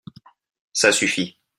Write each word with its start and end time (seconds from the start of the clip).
Ça 0.73 0.91
suffit! 0.91 1.37